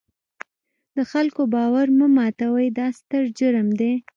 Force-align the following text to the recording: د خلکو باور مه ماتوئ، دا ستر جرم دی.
د 0.95 0.97
خلکو 1.11 1.41
باور 1.53 1.87
مه 1.97 2.07
ماتوئ، 2.15 2.67
دا 2.79 2.87
ستر 2.97 3.23
جرم 3.37 3.67
دی. 3.79 3.93